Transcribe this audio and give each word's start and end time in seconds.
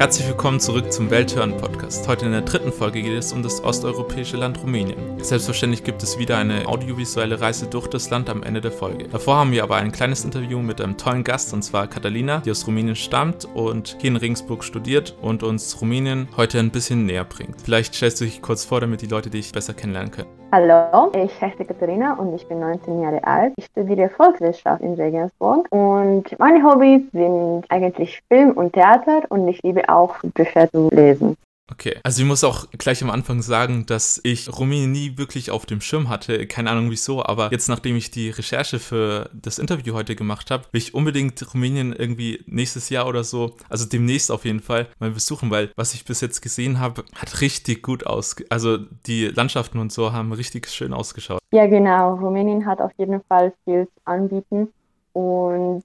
Herzlich 0.00 0.28
willkommen 0.28 0.60
zurück 0.60 0.90
zum 0.90 1.10
Welthören-Podcast. 1.10 2.08
Heute 2.08 2.24
in 2.24 2.32
der 2.32 2.40
dritten 2.40 2.72
Folge 2.72 3.02
geht 3.02 3.18
es 3.18 3.34
um 3.34 3.42
das 3.42 3.62
osteuropäische 3.62 4.38
Land 4.38 4.62
Rumänien. 4.62 5.22
Selbstverständlich 5.22 5.84
gibt 5.84 6.02
es 6.02 6.18
wieder 6.18 6.38
eine 6.38 6.66
audiovisuelle 6.66 7.38
Reise 7.38 7.66
durch 7.66 7.86
das 7.86 8.08
Land 8.08 8.30
am 8.30 8.42
Ende 8.42 8.62
der 8.62 8.72
Folge. 8.72 9.08
Davor 9.08 9.36
haben 9.36 9.52
wir 9.52 9.62
aber 9.62 9.76
ein 9.76 9.92
kleines 9.92 10.24
Interview 10.24 10.60
mit 10.62 10.80
einem 10.80 10.96
tollen 10.96 11.22
Gast, 11.22 11.52
und 11.52 11.62
zwar 11.62 11.86
Catalina, 11.86 12.38
die 12.38 12.50
aus 12.50 12.66
Rumänien 12.66 12.96
stammt 12.96 13.44
und 13.44 13.98
hier 14.00 14.08
in 14.08 14.16
Regensburg 14.16 14.64
studiert 14.64 15.18
und 15.20 15.42
uns 15.42 15.78
Rumänien 15.82 16.28
heute 16.34 16.60
ein 16.60 16.70
bisschen 16.70 17.04
näher 17.04 17.24
bringt. 17.24 17.60
Vielleicht 17.60 17.94
stellst 17.94 18.22
du 18.22 18.24
dich 18.24 18.40
kurz 18.40 18.64
vor, 18.64 18.80
damit 18.80 19.02
die 19.02 19.06
Leute 19.06 19.28
dich 19.28 19.52
besser 19.52 19.74
kennenlernen 19.74 20.12
können. 20.12 20.39
Hallo, 20.52 21.12
ich 21.14 21.40
heiße 21.40 21.64
Katharina 21.64 22.14
und 22.14 22.34
ich 22.34 22.44
bin 22.48 22.58
19 22.58 23.02
Jahre 23.02 23.22
alt. 23.22 23.52
Ich 23.56 23.66
studiere 23.66 24.08
Volkswirtschaft 24.08 24.82
in 24.82 24.94
Regensburg 24.94 25.68
und 25.70 26.24
meine 26.40 26.64
Hobbys 26.64 27.02
sind 27.12 27.66
eigentlich 27.68 28.20
Film 28.26 28.50
und 28.54 28.72
Theater 28.72 29.22
und 29.28 29.46
ich 29.46 29.62
liebe 29.62 29.88
auch 29.88 30.16
Bücher 30.34 30.68
zu 30.68 30.88
lesen. 30.90 31.36
Okay, 31.72 31.96
also 32.02 32.22
ich 32.22 32.28
muss 32.28 32.44
auch 32.44 32.66
gleich 32.72 33.02
am 33.02 33.10
Anfang 33.10 33.42
sagen, 33.42 33.86
dass 33.86 34.20
ich 34.24 34.52
Rumänien 34.58 34.92
nie 34.92 35.16
wirklich 35.18 35.50
auf 35.50 35.66
dem 35.66 35.80
Schirm 35.80 36.08
hatte. 36.08 36.46
Keine 36.46 36.70
Ahnung 36.70 36.90
wieso, 36.90 37.24
aber 37.24 37.50
jetzt 37.50 37.68
nachdem 37.68 37.96
ich 37.96 38.10
die 38.10 38.30
Recherche 38.30 38.78
für 38.78 39.30
das 39.32 39.58
Interview 39.58 39.94
heute 39.94 40.16
gemacht 40.16 40.50
habe, 40.50 40.64
will 40.72 40.80
ich 40.80 40.94
unbedingt 40.94 41.54
Rumänien 41.54 41.92
irgendwie 41.92 42.42
nächstes 42.46 42.90
Jahr 42.90 43.06
oder 43.06 43.24
so, 43.24 43.56
also 43.68 43.86
demnächst 43.86 44.30
auf 44.30 44.44
jeden 44.44 44.60
Fall, 44.60 44.88
mal 44.98 45.10
besuchen, 45.10 45.50
weil 45.50 45.70
was 45.76 45.94
ich 45.94 46.04
bis 46.04 46.20
jetzt 46.20 46.40
gesehen 46.40 46.80
habe, 46.80 47.04
hat 47.14 47.40
richtig 47.40 47.82
gut 47.82 48.06
aus. 48.06 48.36
Also 48.48 48.78
die 49.06 49.26
Landschaften 49.26 49.78
und 49.78 49.92
so 49.92 50.12
haben 50.12 50.32
richtig 50.32 50.68
schön 50.68 50.92
ausgeschaut. 50.92 51.40
Ja, 51.52 51.66
genau. 51.66 52.14
Rumänien 52.14 52.66
hat 52.66 52.80
auf 52.80 52.92
jeden 52.98 53.22
Fall 53.22 53.52
viel 53.64 53.86
zu 53.86 54.00
anbieten 54.04 54.72
und 55.12 55.84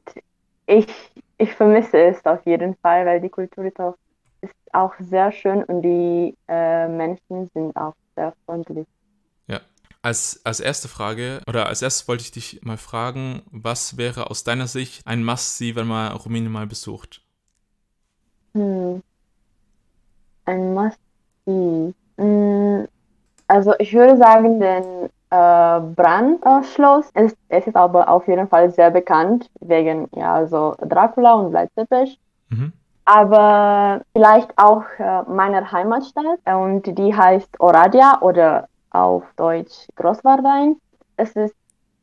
ich, 0.67 0.87
ich 1.37 1.53
vermisse 1.53 1.97
es 1.97 2.25
auf 2.25 2.45
jeden 2.45 2.75
Fall, 2.75 3.05
weil 3.05 3.21
die 3.21 3.29
Kultur 3.29 3.65
ist 3.65 3.79
auch 3.79 3.95
auch 4.75 4.93
sehr 4.99 5.31
schön 5.31 5.63
und 5.63 5.81
die 5.81 6.35
äh, 6.47 6.87
Menschen 6.87 7.49
sind 7.53 7.75
auch 7.75 7.93
sehr 8.15 8.33
freundlich. 8.45 8.87
Ja. 9.47 9.59
Als, 10.01 10.41
als 10.43 10.59
erste 10.59 10.87
Frage, 10.87 11.41
oder 11.47 11.67
als 11.67 11.81
erstes 11.81 12.07
wollte 12.07 12.23
ich 12.23 12.31
dich 12.31 12.61
mal 12.63 12.77
fragen, 12.77 13.41
was 13.51 13.97
wäre 13.97 14.29
aus 14.29 14.43
deiner 14.43 14.67
Sicht 14.67 15.05
ein 15.07 15.23
Must-See, 15.23 15.75
wenn 15.75 15.87
man 15.87 16.11
Rumänien 16.11 16.51
mal 16.51 16.67
besucht? 16.67 17.21
Hm. 18.53 19.01
Ein 20.45 20.73
Must-See. 20.73 21.93
Hm. 22.17 22.87
Also 23.47 23.73
ich 23.79 23.93
würde 23.93 24.17
sagen, 24.17 24.59
den 24.59 25.09
äh, 25.29 25.79
Brandschloss 25.95 27.09
ist, 27.13 27.37
es 27.49 27.67
ist 27.67 27.75
aber 27.75 28.09
auf 28.09 28.27
jeden 28.27 28.47
Fall 28.47 28.71
sehr 28.71 28.91
bekannt 28.91 29.49
wegen 29.59 30.07
ja 30.15 30.33
also 30.33 30.75
Dracula 30.81 31.33
und 31.33 31.51
Bleizeppich. 31.51 32.19
Mhm 32.49 32.73
aber 33.05 34.01
vielleicht 34.13 34.57
auch 34.57 34.83
äh, 34.97 35.21
meiner 35.23 35.71
Heimatstadt 35.71 36.39
und 36.45 36.83
die 36.97 37.15
heißt 37.15 37.59
Oradia 37.59 38.19
oder 38.21 38.67
auf 38.89 39.23
Deutsch 39.35 39.87
Großwardein. 39.95 40.77
Es 41.17 41.31
ist 41.33 41.55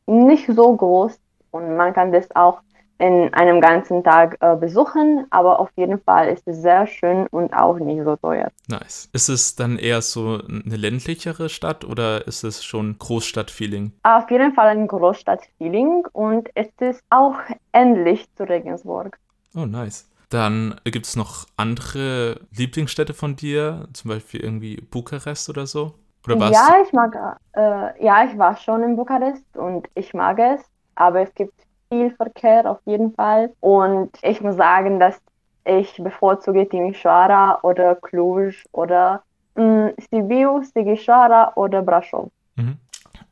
nicht 0.07 0.47
so 0.47 0.75
groß 0.75 1.19
und 1.51 1.75
man 1.75 1.93
kann 1.93 2.11
das 2.11 2.33
auch 2.35 2.59
in 2.99 3.33
einem 3.33 3.59
ganzen 3.59 4.03
Tag 4.03 4.37
äh, 4.39 4.55
besuchen, 4.55 5.25
aber 5.29 5.59
auf 5.59 5.69
jeden 5.75 5.99
Fall 5.99 6.29
ist 6.29 6.47
es 6.47 6.61
sehr 6.61 6.87
schön 6.87 7.27
und 7.27 7.53
auch 7.53 7.77
nicht 7.79 8.03
so 8.03 8.15
teuer. 8.15 8.49
Nice. 8.69 9.09
Ist 9.11 9.27
es 9.27 9.55
dann 9.55 9.77
eher 9.77 10.01
so 10.01 10.39
eine 10.47 10.77
ländlichere 10.77 11.49
Stadt 11.49 11.83
oder 11.83 12.25
ist 12.27 12.43
es 12.43 12.63
schon 12.63 12.97
Großstadt-Feeling? 12.97 13.91
Auf 14.03 14.31
jeden 14.31 14.53
Fall 14.53 14.67
ein 14.67 14.87
Großstadt-Feeling 14.87 16.05
und 16.13 16.49
es 16.55 16.67
ist 16.79 17.03
auch 17.09 17.35
ähnlich 17.73 18.25
zu 18.35 18.43
Regensburg. 18.43 19.17
Oh, 19.55 19.65
nice. 19.65 20.07
Dann 20.33 20.81
gibt 20.83 21.05
es 21.05 21.15
noch 21.15 21.45
andere 21.57 22.39
Lieblingsstädte 22.57 23.13
von 23.13 23.35
dir, 23.35 23.87
zum 23.93 24.09
Beispiel 24.09 24.39
irgendwie 24.39 24.77
Bukarest 24.77 25.47
oder 25.47 25.67
so? 25.67 25.93
Oder 26.25 26.39
warst 26.39 26.53
ja, 26.53 26.77
ich 26.83 26.91
mag, 26.91 27.15
äh, 27.55 28.03
ja, 28.03 28.25
ich 28.25 28.35
war 28.35 28.57
schon 28.57 28.81
in 28.81 28.95
Bukarest 28.95 29.45
und 29.55 29.87
ich 29.93 30.11
mag 30.15 30.39
es, 30.39 30.61
aber 30.95 31.21
es 31.21 31.35
gibt 31.35 31.53
viel 31.87 32.09
Verkehr 32.15 32.67
auf 32.67 32.79
jeden 32.85 33.13
Fall. 33.13 33.53
Und 33.59 34.09
ich 34.23 34.41
muss 34.41 34.55
sagen, 34.55 34.99
dass 34.99 35.21
ich 35.65 35.95
bevorzuge 36.01 36.67
Timișoara 36.67 37.59
oder 37.61 37.93
Cluj 37.93 38.55
oder 38.71 39.21
mh, 39.53 39.63
mm, 39.63 39.93
Sibiu, 40.09 40.63
Sighișoara 40.63 41.53
oder 41.55 41.83
Brașov. 41.83 42.31
Mhm. 42.55 42.77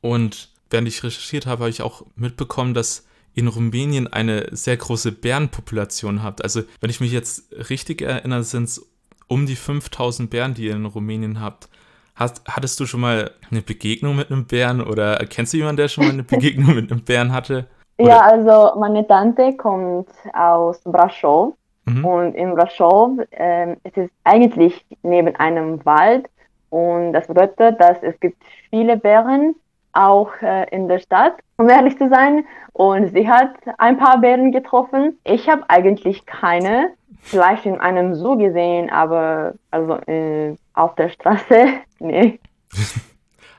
Und 0.01 0.51
während 0.69 0.87
ich 0.87 1.03
recherchiert 1.03 1.47
habe, 1.47 1.61
habe 1.61 1.71
ich 1.71 1.81
auch 1.81 2.03
mitbekommen, 2.15 2.75
dass 2.75 3.07
in 3.33 3.47
Rumänien 3.47 4.11
eine 4.11 4.47
sehr 4.51 4.77
große 4.77 5.11
Bärenpopulation 5.11 6.23
habt. 6.23 6.43
Also, 6.43 6.61
wenn 6.79 6.89
ich 6.89 6.99
mich 6.99 7.11
jetzt 7.11 7.51
richtig 7.69 8.01
erinnere, 8.01 8.43
sind 8.43 8.65
es 8.65 8.91
um 9.27 9.45
die 9.45 9.55
5000 9.55 10.29
Bären, 10.29 10.53
die 10.53 10.65
ihr 10.65 10.75
in 10.75 10.85
Rumänien 10.85 11.39
habt. 11.39 11.69
Hast, 12.15 12.43
hattest 12.47 12.79
du 12.79 12.85
schon 12.85 12.99
mal 12.99 13.31
eine 13.49 13.61
Begegnung 13.61 14.17
mit 14.17 14.29
einem 14.29 14.45
Bären 14.45 14.81
oder 14.81 15.17
kennst 15.29 15.53
du 15.53 15.57
jemanden, 15.57 15.77
der 15.77 15.87
schon 15.87 16.03
mal 16.03 16.13
eine 16.13 16.23
Begegnung 16.35 16.75
mit 16.75 16.91
einem 16.91 17.01
Bären 17.01 17.31
hatte? 17.31 17.67
Oder? 17.97 18.09
Ja, 18.09 18.19
also 18.21 18.77
meine 18.79 19.07
Tante 19.07 19.55
kommt 19.55 20.09
aus 20.33 20.83
Brașov 20.83 21.53
mhm. 21.85 22.05
und 22.05 22.35
in 22.35 22.53
Brașov 22.53 23.19
äh, 23.31 23.75
es 23.83 23.95
ist 23.95 24.11
eigentlich 24.25 24.85
neben 25.03 25.35
einem 25.37 25.83
Wald 25.85 26.27
und 26.69 27.13
das 27.13 27.27
bedeutet, 27.27 27.79
dass 27.79 27.97
es 28.01 28.19
gibt 28.19 28.41
viele 28.69 28.97
Bären 28.97 29.55
auch 29.93 30.31
äh, 30.41 30.69
in 30.69 30.87
der 30.87 30.99
Stadt, 30.99 31.33
um 31.57 31.69
ehrlich 31.69 31.97
zu 31.97 32.09
sein. 32.09 32.45
Und 32.73 33.13
sie 33.13 33.27
hat 33.27 33.53
ein 33.77 33.97
paar 33.97 34.19
Bären 34.19 34.51
getroffen. 34.51 35.19
Ich 35.23 35.49
habe 35.49 35.63
eigentlich 35.67 36.25
keine, 36.25 36.89
vielleicht 37.21 37.65
in 37.65 37.79
einem 37.79 38.15
Zoo 38.15 38.37
gesehen, 38.37 38.89
aber 38.89 39.53
also 39.71 39.93
äh, 40.07 40.55
auf 40.73 40.95
der 40.95 41.09
Straße, 41.09 41.67
nee. 41.99 42.39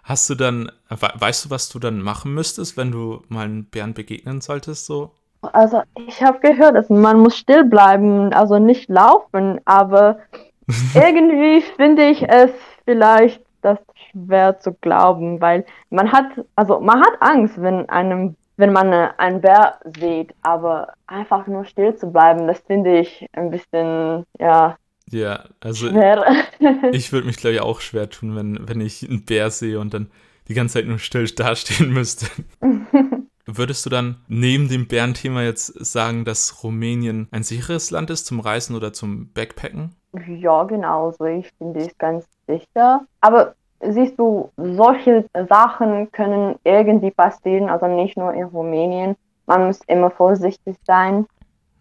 Hast 0.05 0.29
du 0.29 0.35
dann, 0.35 0.71
weißt 0.89 1.45
du, 1.45 1.51
was 1.51 1.69
du 1.69 1.79
dann 1.79 2.01
machen 2.01 2.35
müsstest, 2.35 2.77
wenn 2.77 2.91
du 2.91 3.23
mal 3.29 3.45
einen 3.45 3.67
Bären 3.67 3.95
begegnen 3.95 4.41
solltest, 4.41 4.87
so? 4.87 5.13
Also 5.53 5.83
ich 5.95 6.23
habe 6.23 6.41
gehört, 6.41 6.75
dass 6.77 6.89
man 6.89 7.21
muss 7.21 7.37
still 7.37 7.65
bleiben, 7.65 8.33
also 8.33 8.59
nicht 8.59 8.89
laufen, 8.89 9.61
aber 9.65 10.19
irgendwie 10.95 11.63
finde 11.77 12.09
ich 12.09 12.23
es 12.29 12.51
vielleicht 12.85 13.43
das 13.61 13.79
schwer 14.13 14.59
zu 14.61 14.73
glauben, 14.75 15.41
weil 15.41 15.65
man 15.91 16.13
hat, 16.13 16.27
also 16.57 16.81
man 16.81 17.01
hat 17.01 17.21
Angst, 17.21 17.61
wenn 17.61 17.89
einem, 17.89 18.37
wenn 18.57 18.73
man 18.73 18.93
einen 18.93 19.41
Bär 19.41 19.79
sieht, 19.99 20.35
aber 20.43 20.95
einfach 21.07 21.47
nur 21.47 21.65
still 21.65 21.97
zu 21.97 22.11
bleiben, 22.11 22.47
das 22.47 22.61
finde 22.61 23.01
ich 23.01 23.27
ein 23.33 23.51
bisschen, 23.51 24.25
ja. 24.39 24.77
Ja, 25.11 25.45
also 25.61 25.89
schwer. 25.89 26.25
ich 26.93 27.13
würde 27.13 27.27
mich 27.27 27.37
glaube 27.37 27.57
ich 27.57 27.61
auch 27.61 27.81
schwer 27.81 28.09
tun, 28.09 28.37
wenn, 28.37 28.69
wenn 28.69 28.81
ich 28.81 29.09
einen 29.09 29.25
Bär 29.25 29.51
sehe 29.51 29.79
und 29.81 29.93
dann 29.93 30.11
die 30.49 30.55
ganze 30.55 30.75
Zeit 30.75 30.87
nur 30.87 30.99
still 30.99 31.27
dastehen 31.37 31.93
müsste. 31.93 32.27
Würdest 33.45 33.85
du 33.85 33.91
dann 33.91 34.23
neben 34.29 34.69
dem 34.69 34.87
Bärenthema 34.87 35.43
jetzt 35.43 35.67
sagen, 35.85 36.25
dass 36.25 36.63
Rumänien 36.63 37.27
ein 37.33 37.43
sicheres 37.43 37.91
Land 37.91 38.11
ist 38.11 38.27
zum 38.27 38.39
Reisen 38.39 38.77
oder 38.77 38.93
zum 38.93 39.33
Backpacken? 39.33 39.97
Ja, 40.29 40.63
genau 40.65 41.11
so. 41.11 41.25
Ich 41.25 41.51
finde 41.59 41.81
es 41.81 41.99
ganz 41.99 42.25
sicher. 42.47 43.05
Aber 43.21 43.57
siehst 43.83 44.19
du, 44.19 44.51
solche 44.57 45.25
Sachen 45.49 46.11
können 46.13 46.57
irgendwie 46.65 47.11
passieren, 47.11 47.69
also 47.69 47.87
nicht 47.87 48.17
nur 48.17 48.33
in 48.33 48.45
Rumänien. 48.45 49.17
Man 49.47 49.67
muss 49.67 49.81
immer 49.87 50.11
vorsichtig 50.11 50.77
sein. 50.85 51.27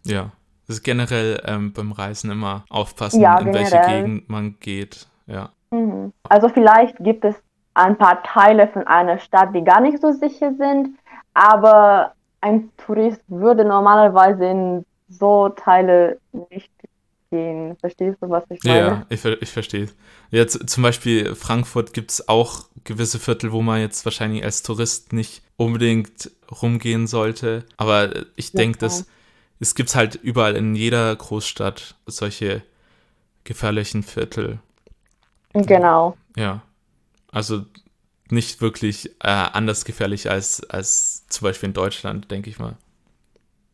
Ja, 0.04 0.30
das 0.66 0.76
ist 0.76 0.82
generell 0.82 1.40
ähm, 1.46 1.72
beim 1.72 1.92
Reisen 1.92 2.30
immer 2.30 2.64
aufpassen, 2.70 3.20
ja, 3.20 3.38
in 3.38 3.54
welche 3.54 3.80
Gegend 3.80 4.28
man 4.28 4.56
geht. 4.60 5.06
Ja. 5.26 5.50
Mhm. 5.70 6.12
Also 6.28 6.48
vielleicht 6.48 6.96
gibt 6.98 7.24
es 7.24 7.36
ein 7.74 7.96
paar 7.96 8.22
Teile 8.22 8.68
von 8.68 8.86
einer 8.86 9.18
Stadt, 9.18 9.54
die 9.54 9.64
gar 9.64 9.80
nicht 9.80 10.00
so 10.00 10.12
sicher 10.12 10.52
sind, 10.54 10.90
aber 11.34 12.12
ein 12.40 12.70
Tourist 12.76 13.22
würde 13.28 13.64
normalerweise 13.64 14.44
in 14.44 14.84
so 15.08 15.48
Teile 15.50 16.18
nicht 16.50 16.70
gehen. 17.32 17.76
Verstehst 17.80 18.18
du, 18.20 18.28
was 18.28 18.44
ich 18.50 18.62
meine? 18.62 18.78
Ja, 18.78 19.06
ich, 19.08 19.24
ich 19.24 19.50
verstehe. 19.50 19.88
Jetzt 20.30 20.68
zum 20.68 20.82
Beispiel 20.82 21.34
Frankfurt 21.34 21.92
gibt 21.92 22.10
es 22.12 22.28
auch 22.28 22.66
gewisse 22.84 23.18
Viertel, 23.18 23.50
wo 23.52 23.62
man 23.62 23.80
jetzt 23.80 24.04
wahrscheinlich 24.04 24.44
als 24.44 24.62
Tourist 24.62 25.12
nicht 25.12 25.42
unbedingt 25.56 26.30
rumgehen 26.62 27.06
sollte. 27.06 27.64
Aber 27.76 28.26
ich 28.36 28.52
denke, 28.52 28.76
ja, 28.76 28.80
dass 28.82 29.06
es 29.58 29.74
gibt 29.74 29.94
halt 29.94 30.14
überall 30.16 30.56
in 30.56 30.74
jeder 30.74 31.14
Großstadt 31.16 31.96
solche 32.06 32.62
gefährlichen 33.44 34.02
Viertel. 34.02 34.58
Genau. 35.54 36.16
Ja. 36.36 36.62
Also 37.30 37.64
nicht 38.30 38.60
wirklich 38.60 39.10
äh, 39.20 39.28
anders 39.28 39.84
gefährlich 39.84 40.30
als, 40.30 40.68
als 40.68 41.26
zum 41.28 41.46
Beispiel 41.46 41.68
in 41.68 41.74
Deutschland, 41.74 42.30
denke 42.30 42.50
ich 42.50 42.58
mal. 42.58 42.76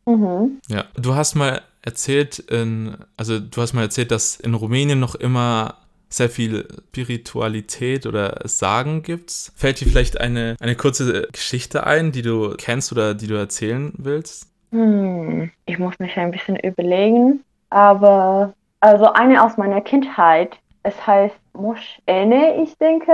Mhm. 0.05 0.59
Ja. 0.69 0.85
Du 0.95 1.15
hast 1.15 1.35
mal 1.35 1.61
erzählt, 1.81 2.39
in, 2.39 2.97
also 3.17 3.39
du 3.39 3.61
hast 3.61 3.73
mal 3.73 3.83
erzählt, 3.83 4.11
dass 4.11 4.35
in 4.35 4.53
Rumänien 4.53 4.99
noch 4.99 5.15
immer 5.15 5.77
sehr 6.09 6.29
viel 6.29 6.67
Spiritualität 6.89 8.05
oder 8.05 8.41
Sagen 8.45 9.03
gibt. 9.03 9.31
Fällt 9.55 9.79
dir 9.79 9.87
vielleicht 9.87 10.19
eine, 10.19 10.55
eine 10.59 10.75
kurze 10.75 11.27
Geschichte 11.31 11.85
ein, 11.85 12.11
die 12.11 12.23
du 12.23 12.55
kennst 12.57 12.91
oder 12.91 13.13
die 13.13 13.27
du 13.27 13.35
erzählen 13.35 13.93
willst? 13.97 14.47
Hm, 14.71 15.51
ich 15.65 15.79
muss 15.79 15.97
mich 15.99 16.17
ein 16.17 16.31
bisschen 16.31 16.57
überlegen, 16.57 17.43
aber 17.69 18.53
Also 18.81 19.11
eine 19.13 19.43
aus 19.43 19.57
meiner 19.57 19.81
Kindheit. 19.81 20.57
Es 20.83 21.05
heißt 21.05 21.35
Moschene, 21.53 22.63
ich 22.63 22.77
denke. 22.77 23.11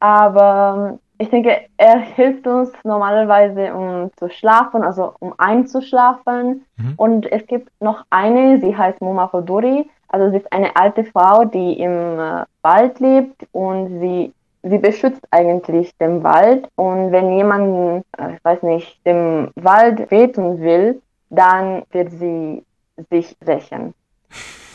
Aber 0.00 0.98
ich 1.18 1.30
denke, 1.30 1.66
er 1.76 1.98
hilft 1.98 2.46
uns 2.46 2.70
normalerweise, 2.84 3.74
um 3.74 4.10
zu 4.16 4.28
schlafen, 4.30 4.82
also 4.82 5.14
um 5.18 5.34
einzuschlafen. 5.36 6.64
Mhm. 6.76 6.94
Und 6.96 7.32
es 7.32 7.46
gibt 7.46 7.70
noch 7.80 8.04
eine, 8.10 8.60
sie 8.60 8.76
heißt 8.76 9.00
Muma 9.00 9.26
Foduri. 9.26 9.90
Also 10.08 10.30
sie 10.30 10.38
ist 10.38 10.52
eine 10.52 10.74
alte 10.76 11.04
Frau, 11.04 11.44
die 11.44 11.80
im 11.80 12.18
äh, 12.18 12.44
Wald 12.62 13.00
lebt 13.00 13.46
und 13.52 14.00
sie, 14.00 14.32
sie 14.62 14.78
beschützt 14.78 15.26
eigentlich 15.30 15.94
den 15.98 16.22
Wald. 16.22 16.68
Und 16.76 17.10
wenn 17.10 17.32
jemand, 17.32 18.04
äh, 18.16 18.34
ich 18.34 18.44
weiß 18.44 18.62
nicht, 18.62 19.04
dem 19.04 19.50
Wald 19.56 20.10
wehtun 20.10 20.60
will, 20.60 21.02
dann 21.30 21.82
wird 21.90 22.12
sie 22.12 22.64
sich 23.10 23.36
rächen. 23.44 23.94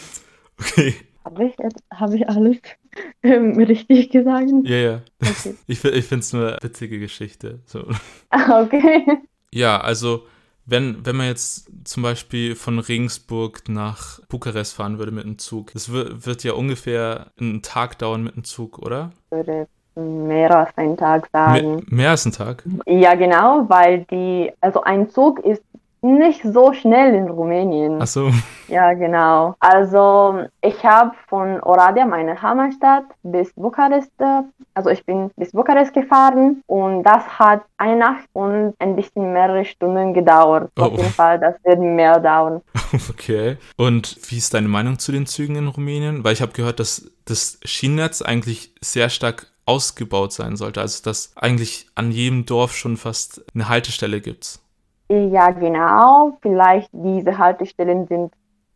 Okay. 0.60 0.94
Habe 1.26 1.46
ich, 1.46 1.56
hab 1.92 2.14
ich 2.14 2.28
alles 2.28 2.58
ähm, 3.24 3.54
richtig 3.58 4.10
gesagt? 4.10 4.50
Ja, 4.64 4.76
ja. 4.78 5.02
Okay. 5.22 5.56
Ich, 5.68 5.84
ich 5.84 6.06
finde 6.06 6.20
es 6.22 6.34
eine 6.34 6.58
witzige 6.62 7.00
Geschichte. 7.00 7.60
So. 7.66 7.86
Okay. 8.32 9.06
Ja, 9.52 9.80
also 9.80 10.24
wenn, 10.66 11.06
wenn 11.06 11.16
man 11.16 11.28
jetzt 11.28 11.70
zum 11.84 12.04
Beispiel 12.04 12.56
von 12.56 12.80
Regensburg 12.80 13.64
nach 13.68 14.20
Bukarest 14.30 14.76
fahren 14.76 14.98
würde 14.98 15.12
mit 15.12 15.26
dem 15.26 15.38
Zug, 15.38 15.74
das 15.74 15.92
wird, 15.92 16.26
wird 16.26 16.44
ja 16.44 16.54
ungefähr 16.54 17.32
einen 17.40 17.62
Tag 17.62 18.00
dauern 18.00 18.24
mit 18.24 18.36
dem 18.36 18.44
Zug, 18.44 18.80
oder? 18.80 19.12
Würde 19.30 19.68
mehr 19.96 20.56
als 20.56 20.78
einen 20.78 20.98
Tag 20.98 21.30
sagen. 21.32 21.76
Mehr, 21.76 21.82
mehr 21.88 22.10
als 22.12 22.26
einen 22.26 22.34
Tag? 22.34 22.64
Ja, 22.86 23.14
genau, 23.16 23.70
weil 23.70 24.06
die, 24.10 24.52
also 24.62 24.82
ein 24.82 25.10
Zug 25.10 25.40
ist 25.40 25.64
nicht 26.04 26.42
so 26.44 26.74
schnell 26.74 27.16
in 27.16 27.30
Rumänien. 27.30 28.00
Ach 28.02 28.08
so. 28.08 28.32
Ja, 28.68 28.94
genau. 28.94 29.56
Also 29.60 30.46
ich 30.62 30.84
habe 30.84 31.12
von 31.28 31.60
Oradea, 31.62 32.06
meine 32.06 32.42
Heimatstadt, 32.42 33.06
bis 33.24 33.52
Bukarest, 33.54 34.12
äh, 34.20 34.42
also 34.74 34.90
ich 34.90 35.06
bin 35.06 35.32
bis 35.38 35.52
Bukarest 35.52 35.94
gefahren 35.94 36.62
und 36.68 37.04
das 37.04 37.24
hat 37.40 37.62
eine 37.78 37.98
Nacht 37.98 38.26
und 38.34 38.74
ein 38.80 38.96
bisschen 38.96 39.34
mehrere 39.34 39.66
Stunden 39.66 40.14
gedauert. 40.14 40.70
Oh. 40.78 40.84
Auf 40.84 40.98
jeden 40.98 41.12
Fall, 41.12 41.40
das 41.40 41.56
wird 41.64 41.80
mehr 41.80 42.20
dauern. 42.20 42.62
Okay. 43.10 43.58
Und 43.76 44.20
wie 44.30 44.38
ist 44.38 44.54
deine 44.54 44.68
Meinung 44.68 45.00
zu 45.00 45.12
den 45.12 45.26
Zügen 45.26 45.56
in 45.56 45.68
Rumänien? 45.68 46.24
Weil 46.24 46.34
ich 46.34 46.44
habe 46.44 46.52
gehört, 46.52 46.80
dass 46.80 47.12
das 47.26 47.60
Schienennetz 47.64 48.22
eigentlich 48.22 48.76
sehr 48.82 49.10
stark 49.10 49.48
ausgebaut 49.66 50.34
sein 50.34 50.56
sollte. 50.56 50.82
Also 50.82 51.04
dass 51.04 51.36
eigentlich 51.36 51.88
an 51.96 52.12
jedem 52.12 52.46
Dorf 52.46 52.76
schon 52.76 52.98
fast 52.98 53.44
eine 53.54 53.70
Haltestelle 53.70 54.22
gibt. 54.22 54.60
Ja, 55.32 55.52
genau. 55.52 56.38
Vielleicht 56.42 56.90
diese 56.92 57.38
Haltestellen 57.38 58.08
sind 58.08 58.34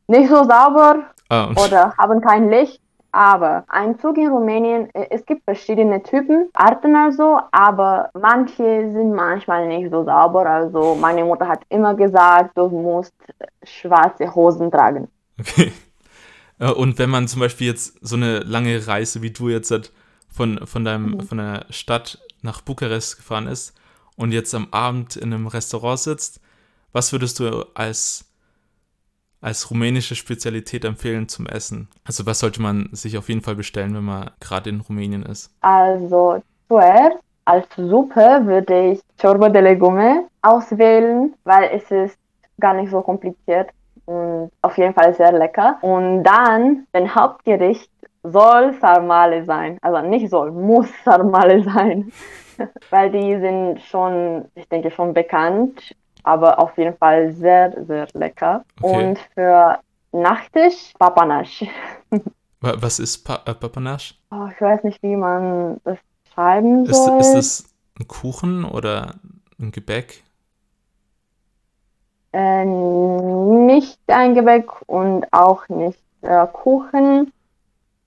nicht 0.07 0.30
so 0.30 0.44
sauber 0.44 1.04
ah, 1.30 1.51
oder 1.51 1.94
haben 1.98 2.22
kein 2.22 2.50
Licht. 2.50 2.81
Aber 3.12 3.63
ein 3.69 3.98
Zug 4.00 4.18
in 4.18 4.28
Rumänien, 4.28 4.94
äh, 4.94 5.07
es 5.10 5.25
gibt 5.25 5.44
verschiedene 5.45 6.04
Typen, 6.04 6.50
Arten 6.54 6.95
also, 6.95 7.39
aber 7.51 8.10
manche 8.13 8.92
sind 8.92 9.13
manchmal 9.13 9.68
nicht 9.68 9.89
so 9.92 10.04
sauber. 10.04 10.45
Also 10.45 10.95
meine 10.95 11.24
Mutter 11.24 11.48
hat 11.48 11.62
immer 11.69 11.95
gesagt, 11.95 12.57
du 12.57 12.68
musst 12.68 13.16
schwarze 13.63 14.33
Hosen 14.36 14.69
tragen. 14.72 15.07
Okay. 15.40 15.72
Und 16.75 16.98
wenn 16.98 17.10
man 17.10 17.28
zum 17.28 17.40
Beispiel 17.40 17.68
jetzt 17.68 17.98
so 18.01 18.16
eine 18.16 18.40
lange 18.40 18.88
Reise 18.88 19.22
wie 19.22 19.31
du 19.31 19.50
jetzt 19.50 19.94
von, 20.28 20.60
von, 20.66 20.83
deinem, 20.83 21.12
mhm. 21.12 21.22
von 21.22 21.38
der 21.38 21.66
Stadt 21.69 22.19
nach 22.42 22.62
Bukarest 22.62 23.18
gefahren 23.18 23.48
ist, 23.48 23.74
und 24.18 24.34
jetzt 24.34 24.54
am 24.54 24.68
Abend 24.72 25.16
in 25.16 25.34
einem 25.34 25.48
Restaurant 25.48 26.00
sitzt, 26.00 26.42
was 26.92 27.14
würdest 27.14 27.40
du 27.40 27.66
als, 27.74 28.25
als 29.40 29.69
rumänische 29.72 30.16
Spezialität 30.16 30.84
empfehlen 30.84 31.30
zum 31.30 31.46
Essen? 31.46 31.88
Also 32.04 32.25
was 32.25 32.40
sollte 32.40 32.62
man 32.62 32.90
sich 32.92 33.18
auf 33.18 33.30
jeden 33.30 33.42
Fall 33.42 33.56
bestellen, 33.56 33.96
wenn 33.96 34.04
man 34.04 34.31
gerade 34.40 34.69
in 34.69 34.81
Rumänien 34.81 35.24
ist? 35.24 35.52
Also 35.62 36.42
zuerst 36.68 37.19
als 37.46 37.66
Suppe 37.78 38.42
würde 38.44 38.92
ich 38.92 39.02
Ciorba 39.18 39.48
de 39.48 39.62
Legume 39.62 40.28
auswählen, 40.42 41.34
weil 41.46 41.69
es 41.74 41.90
ist 41.92 42.18
gar 42.60 42.74
nicht 42.74 42.92
so 42.92 43.02
kompliziert 43.02 43.69
und 44.06 44.52
auf 44.62 44.78
jeden 44.78 44.94
Fall 44.94 45.14
sehr 45.14 45.31
lecker. 45.31 45.78
Und 45.81 46.24
dann, 46.24 46.88
den 46.94 47.14
Hauptgericht 47.14 47.90
soll 48.24 48.74
Sarmale 48.81 49.46
sein. 49.46 49.78
Also 49.81 50.02
nicht 50.02 50.30
soll, 50.30 50.52
muss 50.52 50.88
Sarmale 51.06 51.64
sein. 51.75 52.12
weil 52.89 53.12
die 53.12 53.39
sind 53.39 53.81
schon, 53.81 54.45
ich 54.56 54.68
denke, 54.69 54.92
schon 54.92 55.13
bekannt, 55.13 55.95
aber 56.24 56.59
auf 56.59 56.77
jeden 56.77 56.98
Fall 56.98 57.31
sehr, 57.33 57.74
sehr 57.86 58.07
lecker. 58.13 58.63
Okay. 58.81 59.07
Und 59.07 59.19
für 59.33 59.80
Nachtisch 60.12 60.94
Papanasch. 60.98 61.65
Was 62.62 63.00
ist 63.00 63.24
pa 63.24 63.42
äh, 63.45 63.54
Papanasch? 63.54 64.19
Oh, 64.31 64.48
ich 64.51 64.59
weiß 64.59 64.83
nicht, 64.83 65.01
wie 65.04 65.15
man 65.15 65.80
das 65.83 65.98
schreiben 66.33 66.86
soll. 66.86 67.19
Ist, 67.19 67.27
ist 67.27 67.36
es 67.36 67.75
ein 68.00 68.07
Kuchen 68.07 68.65
oder 68.65 69.15
ein 69.59 69.71
Gebäck? 69.71 70.24
Äh, 72.33 72.65
nicht 72.65 74.00
ein 74.07 74.33
Gebäck 74.33 74.69
und 74.88 75.25
auch 75.31 75.68
nicht 75.69 76.00
äh, 76.21 76.48
Kuchen. 76.48 77.31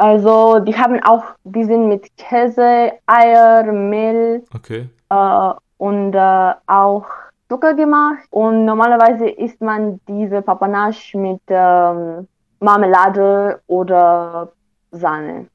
Also 0.00 0.61
die 0.61 0.75
haben 0.75 0.99
auch, 1.05 1.25
die 1.44 1.62
sind 1.62 1.88
mit 1.88 2.17
Käse, 2.17 2.93
Eier, 3.05 3.70
Mehl 3.70 4.43
okay. 4.55 4.88
äh, 5.11 5.52
und 5.76 6.14
äh, 6.14 6.55
auch 6.67 7.05
Zucker 7.50 7.75
gemacht. 7.75 8.23
Und 8.31 8.64
normalerweise 8.64 9.29
isst 9.29 9.61
man 9.61 10.00
diese 10.08 10.41
Papanache 10.41 11.19
mit 11.19 11.43
ähm, 11.49 12.26
Marmelade 12.61 13.61
oder 13.67 14.50
Sahne. 14.91 15.49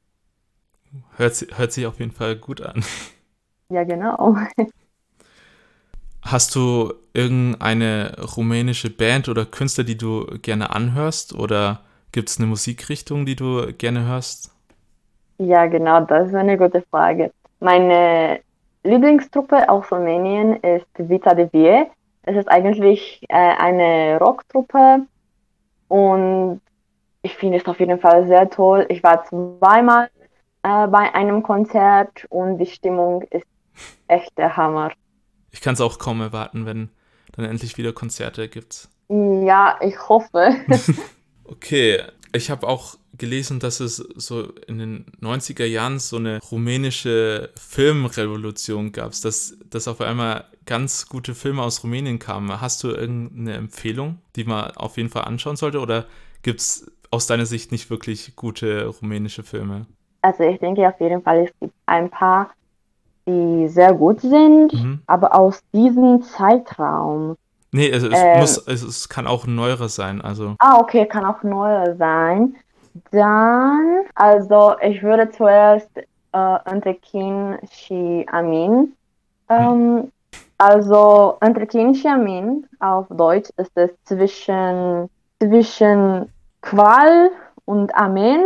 Hört, 1.16 1.44
hört 1.56 1.72
sich 1.72 1.84
auf 1.84 1.98
jeden 1.98 2.12
Fall 2.12 2.36
gut 2.36 2.62
an. 2.62 2.84
Ja, 3.68 3.82
genau. 3.82 4.36
Hast 6.22 6.54
du 6.54 6.94
irgendeine 7.14 8.14
rumänische 8.36 8.90
Band 8.90 9.28
oder 9.28 9.44
Künstler, 9.44 9.82
die 9.82 9.98
du 9.98 10.24
gerne 10.40 10.70
anhörst? 10.70 11.34
Oder 11.34 11.80
Gibt 12.16 12.30
es 12.30 12.38
eine 12.38 12.46
Musikrichtung, 12.46 13.26
die 13.26 13.36
du 13.36 13.74
gerne 13.74 14.06
hörst? 14.06 14.50
Ja, 15.36 15.66
genau, 15.66 16.00
das 16.00 16.28
ist 16.28 16.34
eine 16.34 16.56
gute 16.56 16.80
Frage. 16.90 17.30
Meine 17.60 18.40
Lieblingstruppe 18.84 19.68
aus 19.68 19.92
Rumänien 19.92 20.56
ist 20.62 20.86
Vita 20.96 21.34
de 21.34 21.50
Vie. 21.52 21.84
Es 22.22 22.34
ist 22.34 22.48
eigentlich 22.48 23.22
äh, 23.28 23.34
eine 23.34 24.18
Rocktruppe 24.18 25.02
und 25.88 26.62
ich 27.20 27.34
finde 27.36 27.58
es 27.58 27.66
auf 27.66 27.78
jeden 27.80 28.00
Fall 28.00 28.26
sehr 28.26 28.48
toll. 28.48 28.86
Ich 28.88 29.02
war 29.02 29.22
zweimal 29.26 30.08
äh, 30.62 30.86
bei 30.86 31.14
einem 31.14 31.42
Konzert 31.42 32.24
und 32.30 32.56
die 32.56 32.64
Stimmung 32.64 33.24
ist 33.24 33.44
echt 34.08 34.38
der 34.38 34.56
Hammer. 34.56 34.90
Ich 35.50 35.60
kann 35.60 35.74
es 35.74 35.82
auch 35.82 35.98
kaum 35.98 36.22
erwarten, 36.22 36.64
wenn 36.64 36.88
dann 37.32 37.44
endlich 37.44 37.76
wieder 37.76 37.92
Konzerte 37.92 38.48
gibt. 38.48 38.88
Ja, 39.10 39.78
ich 39.82 40.08
hoffe. 40.08 40.56
Okay, 41.48 42.02
ich 42.32 42.50
habe 42.50 42.66
auch 42.66 42.96
gelesen, 43.18 43.60
dass 43.60 43.80
es 43.80 43.96
so 43.96 44.52
in 44.66 44.78
den 44.78 45.06
90er 45.22 45.64
Jahren 45.64 45.98
so 45.98 46.16
eine 46.16 46.40
rumänische 46.50 47.50
Filmrevolution 47.56 48.92
gab, 48.92 49.12
dass, 49.22 49.56
dass 49.70 49.88
auf 49.88 50.00
einmal 50.00 50.44
ganz 50.66 51.08
gute 51.08 51.34
Filme 51.34 51.62
aus 51.62 51.82
Rumänien 51.82 52.18
kamen. 52.18 52.60
Hast 52.60 52.84
du 52.84 52.88
irgendeine 52.88 53.54
Empfehlung, 53.54 54.18
die 54.34 54.44
man 54.44 54.72
auf 54.72 54.96
jeden 54.96 55.08
Fall 55.08 55.24
anschauen 55.24 55.56
sollte? 55.56 55.80
Oder 55.80 56.06
gibt 56.42 56.60
es 56.60 56.90
aus 57.10 57.26
deiner 57.26 57.46
Sicht 57.46 57.72
nicht 57.72 57.88
wirklich 57.88 58.36
gute 58.36 58.86
rumänische 58.86 59.42
Filme? 59.42 59.86
Also 60.22 60.42
ich 60.42 60.58
denke 60.58 60.86
auf 60.86 61.00
jeden 61.00 61.22
Fall, 61.22 61.44
es 61.44 61.52
gibt 61.60 61.74
ein 61.86 62.10
paar, 62.10 62.50
die 63.26 63.68
sehr 63.68 63.94
gut 63.94 64.20
sind, 64.20 64.72
mhm. 64.72 65.00
aber 65.06 65.34
aus 65.38 65.62
diesem 65.72 66.22
Zeitraum 66.22 67.36
Nee, 67.72 67.90
es, 67.90 68.02
es 68.02 68.12
ähm, 68.14 68.40
muss, 68.40 68.58
es, 68.66 68.82
es, 68.82 69.08
kann 69.08 69.26
auch 69.26 69.46
neuere 69.46 69.88
sein. 69.88 70.20
Also. 70.20 70.54
Ah, 70.58 70.78
okay, 70.78 71.06
kann 71.06 71.24
auch 71.24 71.42
neuere 71.42 71.96
sein. 71.96 72.56
Dann, 73.10 74.04
also 74.14 74.76
ich 74.80 75.02
würde 75.02 75.30
zuerst 75.30 75.90
äh, 76.32 76.58
Entrekin 76.64 77.58
Shi 77.70 78.26
Amin. 78.30 78.94
Ähm, 79.48 79.58
hm. 79.58 80.12
Also 80.58 81.36
Entrekin 81.40 81.94
Shi 81.94 82.08
Amin 82.08 82.66
auf 82.80 83.06
Deutsch 83.10 83.50
ist 83.58 83.72
es 83.74 83.90
zwischen, 84.04 85.10
zwischen 85.40 86.32
Qual 86.62 87.30
und 87.66 87.94
Amen. 87.94 88.44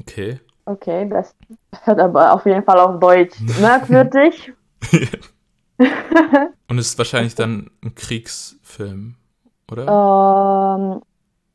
Okay. 0.00 0.40
Okay, 0.66 1.08
das 1.08 1.34
hört 1.82 1.98
aber 1.98 2.32
auf 2.32 2.46
jeden 2.46 2.62
Fall 2.62 2.78
auf 2.78 3.00
Deutsch 3.00 3.36
merkwürdig. 3.60 4.52
Und 6.68 6.78
es 6.78 6.88
ist 6.88 6.98
wahrscheinlich 6.98 7.34
dann 7.34 7.70
ein 7.82 7.94
Kriegsfilm, 7.94 9.16
oder? 9.70 9.82
Ähm, 9.86 11.02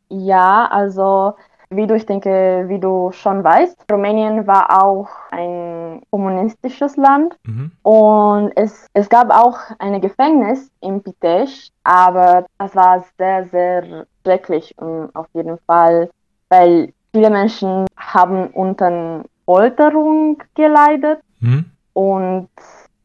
ja, 0.10 0.68
also 0.68 1.36
wie 1.72 1.86
du, 1.86 1.96
ich 1.96 2.06
denke, 2.06 2.66
wie 2.68 2.80
du 2.80 3.12
schon 3.12 3.44
weißt, 3.44 3.86
Rumänien 3.92 4.48
war 4.48 4.84
auch 4.84 5.08
ein 5.30 6.02
kommunistisches 6.10 6.98
Land 6.98 7.38
mhm. 7.46 7.72
und 7.84 8.52
es, 8.56 8.88
es 8.94 9.08
gab 9.08 9.30
auch 9.30 9.60
ein 9.78 10.02
Gefängnis 10.02 10.72
in 10.82 11.04
Pitești, 11.04 11.72
aber 11.84 12.46
das 12.58 12.76
war 12.76 13.06
sehr, 13.20 13.48
sehr 13.50 14.06
schrecklich 14.24 14.74
um, 14.80 15.10
auf 15.14 15.28
jeden 15.34 15.60
Fall, 15.68 16.10
weil 16.50 16.92
viele 17.12 17.30
Menschen 17.30 17.86
haben 17.96 18.48
unter 18.48 19.24
Folterung 19.46 20.42
geleidet. 20.56 21.20
Mhm. 21.40 21.66
Und 21.94 22.50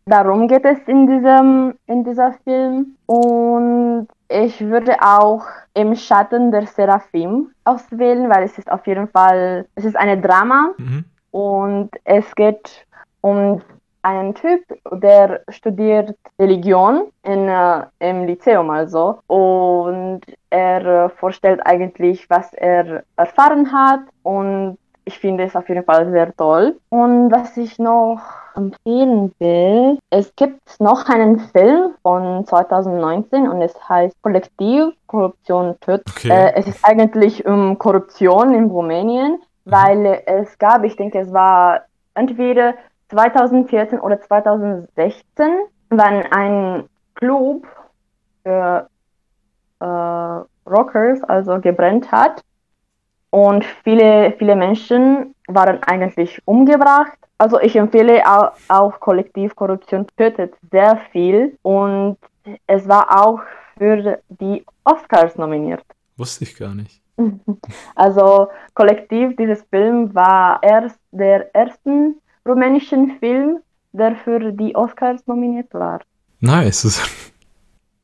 darum 0.07 0.49
geht 0.49 0.65
es 0.65 0.79
in 0.87 1.07
diesem 1.07 1.75
in 1.87 2.05
dieser 2.05 2.33
Film. 2.45 2.97
Und 3.07 4.09
ich 4.29 4.61
würde 4.61 4.97
auch 5.01 5.45
im 5.75 5.95
Schatten 5.95 6.51
der 6.51 6.67
Seraphim 6.67 7.51
auswählen, 7.65 8.29
weil 8.31 8.45
es 8.45 8.59
ist 8.59 8.71
auf 8.71 8.87
jeden 8.87 9.09
Fall, 9.09 9.67
es 9.75 9.85
ist 9.85 9.97
eine 9.97 10.21
Drama 10.21 10.71
mhm. 10.79 11.05
und 11.31 11.91
es 12.05 12.35
geht 12.35 12.87
um 13.21 13.61
einen 14.03 14.35
Typ, 14.35 14.63
der 14.93 15.41
studiert 15.49 16.17
Religion 16.39 17.07
in, 17.23 17.49
äh, 17.49 17.85
im 18.01 18.27
Lyzeum 18.27 18.69
also 18.69 19.19
und 19.29 20.21
er 20.51 20.85
äh, 20.85 21.09
vorstellt 21.09 21.61
eigentlich, 21.65 22.29
was 22.29 22.53
er 22.53 23.03
erfahren 23.17 23.73
hat 23.73 24.01
und 24.23 24.77
ich 25.05 25.19
finde 25.19 25.45
es 25.45 25.55
auf 25.55 25.69
jeden 25.69 25.85
Fall 25.85 26.11
sehr 26.11 26.35
toll. 26.35 26.79
Und 26.89 27.31
was 27.31 27.57
ich 27.57 27.79
noch 27.79 28.21
empfehlen 28.55 29.33
will, 29.39 29.99
es 30.11 30.35
gibt 30.37 30.81
noch 30.81 31.09
einen 31.09 31.41
Film 31.41 31.95
von 32.03 32.47
2019 32.47 33.49
und 33.49 33.61
es 33.61 33.75
heißt 33.89 34.15
Kollektiv 34.23 34.95
Korruption 35.07 35.79
tötet. 35.81 36.09
Okay. 36.17 36.31
Äh, 36.31 36.55
es 36.55 36.67
ist 36.67 36.85
eigentlich 36.85 37.45
um 37.47 37.79
Korruption 37.79 38.55
in 38.55 38.65
Rumänien, 38.67 39.33
mhm. 39.65 39.71
weil 39.71 40.23
es 40.27 40.59
gab, 40.59 40.85
ich 40.85 40.97
denke, 40.97 41.19
es 41.21 41.33
war 41.33 41.83
entweder 42.15 42.75
2014 43.11 44.01
oder 44.01 44.21
2016, 44.21 45.25
wann 45.91 46.23
ein 46.31 46.89
Club 47.15 47.67
für 48.43 48.89
äh, 49.81 49.87
Rockers 50.67 51.23
also 51.25 51.61
gebrannt 51.61 52.11
hat 52.11 52.43
und 53.35 53.65
viele, 53.83 54.33
viele 54.39 54.55
Menschen 54.55 55.35
waren 55.49 55.83
eigentlich 55.83 56.41
umgebracht. 56.45 57.19
Also 57.37 57.59
ich 57.59 57.75
empfehle 57.75 58.23
auch, 58.25 58.53
auch 58.69 59.01
Kollektivkorruption 59.01 60.07
tötet 60.17 60.55
sehr 60.71 61.01
viel 61.11 61.59
und 61.63 62.17
es 62.69 62.87
war 62.87 63.05
auch 63.11 63.41
für 63.77 64.21
die 64.29 64.65
Oscars 64.85 65.37
nominiert. 65.37 65.83
Wusste 66.17 66.45
ich 66.45 66.57
gar 66.57 66.75
nicht. 66.77 67.03
Also 67.97 68.49
Kollektiv, 68.75 69.35
dieses 69.37 69.63
Film 69.65 70.15
war 70.15 70.61
erst 70.63 71.01
der 71.11 71.53
erste 71.55 72.15
rumänischen 72.47 73.19
Film, 73.19 73.59
der 73.93 74.15
für 74.15 74.53
die 74.53 74.77
Oscars 74.77 75.27
nominiert 75.27 75.75
war. 75.75 76.01
Nice. 76.39 77.03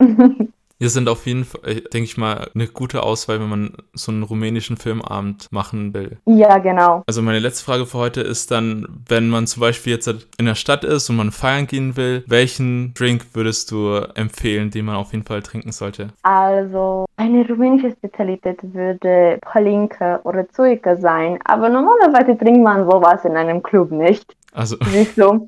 Wir 0.81 0.89
sind 0.89 1.11
auf 1.11 1.27
jeden 1.27 1.45
Fall, 1.45 1.61
äh, 1.65 1.81
denke 1.83 2.05
ich 2.05 2.17
mal, 2.17 2.49
eine 2.55 2.67
gute 2.67 3.03
Auswahl, 3.03 3.39
wenn 3.39 3.51
man 3.51 3.75
so 3.93 4.11
einen 4.11 4.23
rumänischen 4.23 4.79
Filmabend 4.79 5.47
machen 5.53 5.93
will. 5.93 6.17
Ja, 6.25 6.57
genau. 6.57 7.03
Also 7.07 7.21
meine 7.21 7.39
letzte 7.39 7.67
Frage 7.67 7.85
für 7.85 7.99
heute 7.99 8.23
ist 8.23 8.51
dann, 8.51 8.89
wenn 9.07 9.29
man 9.29 9.47
zum 9.47 9.61
Beispiel 9.61 9.93
jetzt 9.93 10.09
in 10.39 10.47
der 10.47 10.55
Stadt 10.55 10.83
ist 10.85 11.11
und 11.11 11.17
man 11.17 11.33
feiern 11.33 11.67
gehen 11.67 11.99
will, 11.99 12.25
welchen 12.27 12.95
Drink 12.95 13.27
würdest 13.35 13.71
du 13.71 13.95
empfehlen, 14.15 14.71
den 14.71 14.87
man 14.87 14.97
auf 14.97 15.13
jeden 15.13 15.27
Fall 15.27 15.43
trinken 15.43 15.71
sollte? 15.71 16.09
Also 16.23 17.05
eine 17.19 17.47
rumänische 17.47 17.91
Spezialität 17.91 18.61
würde 18.63 19.39
Palinka 19.43 20.21
oder 20.25 20.49
Zuika 20.49 20.97
sein, 20.97 21.39
aber 21.45 21.69
normalerweise 21.69 22.39
trinkt 22.39 22.63
man 22.63 22.91
sowas 22.91 23.23
in 23.27 23.37
einem 23.37 23.63
Club 23.63 23.91
nicht. 23.91 24.35
Also. 24.55 24.79
Siehst 24.87 25.19
du? 25.19 25.47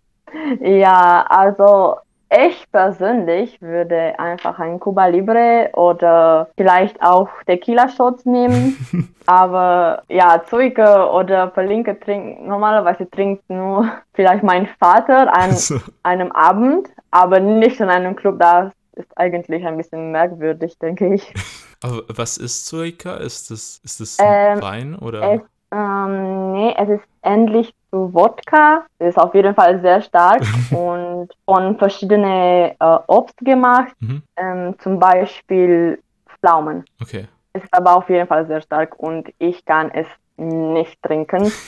Ja, 0.60 1.24
also 1.28 1.96
ich 2.32 2.70
persönlich 2.72 3.60
würde 3.60 4.18
einfach 4.18 4.58
ein 4.58 4.80
Cuba 4.80 5.06
Libre 5.06 5.70
oder 5.74 6.48
vielleicht 6.56 7.02
auch 7.02 7.28
Tequila-Shots 7.46 8.24
nehmen. 8.24 9.14
Aber 9.26 10.02
ja, 10.08 10.42
Zuike 10.48 11.10
oder 11.10 11.46
Palinke 11.48 11.98
trinken, 11.98 12.48
normalerweise 12.48 13.08
trinkt 13.08 13.48
nur 13.48 13.88
vielleicht 14.14 14.42
mein 14.42 14.66
Vater 14.80 15.32
an 15.32 15.50
also. 15.50 15.78
einem 16.02 16.32
Abend, 16.32 16.88
aber 17.12 17.38
nicht 17.38 17.78
in 17.78 17.88
einem 17.88 18.16
Club. 18.16 18.40
Das 18.40 18.72
ist 18.94 19.16
eigentlich 19.16 19.64
ein 19.64 19.76
bisschen 19.76 20.10
merkwürdig, 20.10 20.76
denke 20.78 21.14
ich. 21.14 21.32
Aber 21.82 22.02
was 22.08 22.36
ist 22.36 22.66
Zuika? 22.66 23.14
Ist 23.16 23.50
das, 23.50 23.80
ist 23.84 24.00
das 24.00 24.18
ähm, 24.20 24.60
Wein 24.60 24.94
oder? 24.96 25.34
Es, 25.34 25.40
ähm, 25.72 26.52
nee, 26.52 26.74
es 26.76 26.88
ist 26.88 27.04
ähnlich 27.22 27.74
zu 27.92 28.12
Wodka. 28.12 28.86
Ist 28.98 29.18
auf 29.18 29.34
jeden 29.34 29.54
Fall 29.54 29.80
sehr 29.80 30.02
stark 30.02 30.42
und 30.70 31.28
von 31.44 31.78
verschiedenen 31.78 32.72
äh, 32.78 32.98
Obst 33.06 33.36
gemacht, 33.38 33.94
mhm. 34.00 34.22
ähm, 34.36 34.74
zum 34.80 34.98
Beispiel 34.98 36.02
Pflaumen. 36.26 36.84
Okay. 37.00 37.28
Ist 37.52 37.72
aber 37.72 37.96
auf 37.96 38.08
jeden 38.08 38.26
Fall 38.26 38.46
sehr 38.46 38.62
stark 38.62 38.98
und 38.98 39.28
ich 39.38 39.64
kann 39.64 39.90
es 39.90 40.06
nicht 40.36 41.00
trinken. 41.02 41.52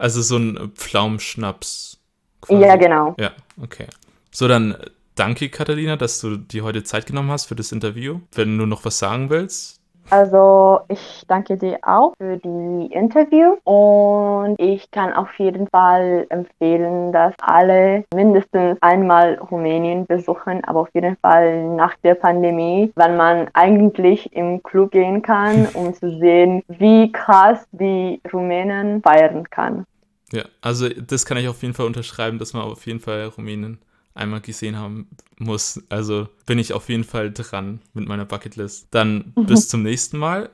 Also 0.00 0.22
so 0.22 0.36
ein 0.36 0.70
Pflaumenschnaps. 0.76 1.98
Quasi. 2.42 2.62
Ja, 2.62 2.76
genau. 2.76 3.16
Ja, 3.18 3.32
okay. 3.60 3.88
So, 4.30 4.46
dann 4.46 4.76
danke, 5.16 5.48
Katharina, 5.48 5.96
dass 5.96 6.20
du 6.20 6.36
dir 6.36 6.62
heute 6.62 6.84
Zeit 6.84 7.06
genommen 7.06 7.32
hast 7.32 7.46
für 7.46 7.56
das 7.56 7.72
Interview. 7.72 8.20
Wenn 8.32 8.56
du 8.58 8.66
noch 8.66 8.84
was 8.84 9.00
sagen 9.00 9.28
willst, 9.28 9.77
also 10.10 10.80
ich 10.88 11.24
danke 11.26 11.56
dir 11.56 11.78
auch 11.82 12.14
für 12.18 12.36
die 12.38 12.92
Interview 12.92 13.56
und 13.64 14.58
ich 14.58 14.90
kann 14.90 15.12
auf 15.12 15.32
jeden 15.38 15.68
Fall 15.68 16.26
empfehlen, 16.30 17.12
dass 17.12 17.34
alle 17.40 18.04
mindestens 18.14 18.78
einmal 18.80 19.34
Rumänien 19.34 20.06
besuchen, 20.06 20.64
aber 20.64 20.80
auf 20.80 20.88
jeden 20.94 21.16
Fall 21.16 21.68
nach 21.74 21.94
der 22.02 22.14
Pandemie, 22.14 22.92
wenn 22.96 23.16
man 23.16 23.48
eigentlich 23.54 24.32
im 24.32 24.62
Club 24.62 24.92
gehen 24.92 25.22
kann, 25.22 25.66
um 25.74 25.94
zu 25.94 26.18
sehen, 26.18 26.62
wie 26.68 27.12
krass 27.12 27.66
die 27.72 28.20
Rumänen 28.32 29.02
feiern 29.02 29.48
kann. 29.50 29.84
Ja, 30.32 30.44
also 30.60 30.88
das 30.88 31.24
kann 31.24 31.38
ich 31.38 31.48
auf 31.48 31.62
jeden 31.62 31.74
Fall 31.74 31.86
unterschreiben, 31.86 32.38
dass 32.38 32.52
man 32.52 32.62
auf 32.62 32.86
jeden 32.86 33.00
Fall 33.00 33.26
Rumänien 33.26 33.78
einmal 34.14 34.40
gesehen 34.40 34.76
haben 34.76 35.08
muss. 35.38 35.82
Also 35.88 36.28
bin 36.46 36.58
ich 36.58 36.72
auf 36.72 36.88
jeden 36.88 37.04
Fall 37.04 37.32
dran 37.32 37.80
mit 37.94 38.06
meiner 38.08 38.24
Bucketlist. 38.24 38.88
Dann 38.90 39.32
mhm. 39.36 39.46
bis 39.46 39.68
zum 39.68 39.82
nächsten 39.82 40.18
Mal. 40.18 40.50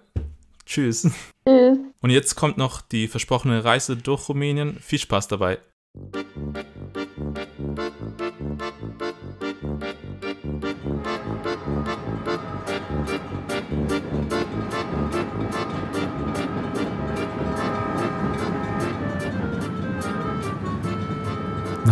Tschüss. 0.67 1.11
Tschüss. 1.47 1.79
Und 2.01 2.11
jetzt 2.11 2.35
kommt 2.35 2.59
noch 2.59 2.81
die 2.81 3.09
versprochene 3.09 3.65
Reise 3.65 3.97
durch 3.97 4.29
Rumänien. 4.29 4.79
Viel 4.81 4.99
Spaß 4.99 5.29
dabei. 5.29 5.59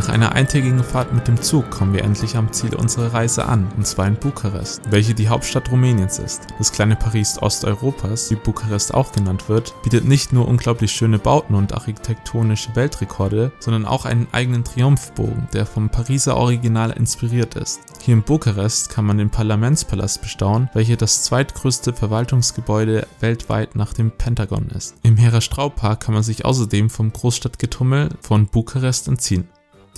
Nach 0.02 0.08
einer 0.08 0.32
eintägigen 0.32 0.82
Fahrt 0.82 1.14
mit 1.14 1.28
dem 1.28 1.40
Zug 1.40 1.70
kommen 1.70 1.92
wir 1.94 2.02
endlich 2.02 2.36
am 2.36 2.52
Ziel 2.52 2.74
unserer 2.74 3.14
Reise 3.14 3.46
an, 3.46 3.70
und 3.76 3.86
zwar 3.86 4.08
in 4.08 4.16
Bukarest, 4.16 4.82
welche 4.90 5.14
die 5.14 5.28
Hauptstadt 5.28 5.70
Rumäniens 5.70 6.18
ist. 6.18 6.48
Das 6.58 6.72
kleine 6.72 6.96
Paris 6.96 7.40
Osteuropas, 7.40 8.28
wie 8.32 8.34
Bukarest 8.34 8.94
auch 8.94 9.12
genannt 9.12 9.48
wird, 9.48 9.80
bietet 9.84 10.04
nicht 10.04 10.32
nur 10.32 10.48
unglaublich 10.48 10.90
schöne 10.90 11.20
Bauten 11.20 11.54
und 11.54 11.72
architektonische 11.72 12.74
Weltrekorde, 12.74 13.52
sondern 13.60 13.86
auch 13.86 14.04
einen 14.04 14.26
eigenen 14.32 14.64
Triumphbogen, 14.64 15.46
der 15.52 15.66
vom 15.66 15.88
Pariser 15.88 16.36
Original 16.36 16.90
inspiriert 16.90 17.54
ist. 17.54 17.78
Hier 18.00 18.14
in 18.14 18.24
Bukarest 18.24 18.90
kann 18.90 19.04
man 19.04 19.18
den 19.18 19.30
Parlamentspalast 19.30 20.20
bestaunen, 20.20 20.68
welcher 20.74 20.96
das 20.96 21.22
zweitgrößte 21.22 21.92
Verwaltungsgebäude 21.92 23.06
weltweit 23.20 23.76
nach 23.76 23.92
dem 23.92 24.10
Pentagon 24.10 24.66
ist. 24.70 24.96
Im 25.04 25.16
Herastrau-Park 25.16 26.00
kann 26.00 26.14
man 26.14 26.24
sich 26.24 26.44
außerdem 26.44 26.90
vom 26.90 27.12
Großstadtgetummel 27.12 28.08
von 28.20 28.48
Bukarest 28.48 29.06
entziehen. 29.06 29.46